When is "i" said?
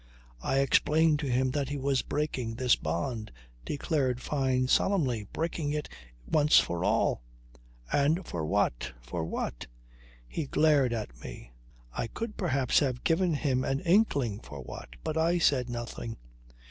0.41-0.61, 11.93-12.07, 15.19-15.37